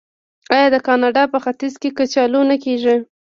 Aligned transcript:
آیا 0.53 0.67
د 0.73 0.77
کاناډا 0.87 1.23
په 1.33 1.37
ختیځ 1.45 1.73
کې 1.81 1.89
کچالو 1.97 2.41
نه 2.49 2.57
کیږي؟ 2.63 2.95